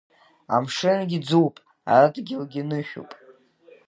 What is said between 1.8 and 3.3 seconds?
адгьылгьы нышәуп.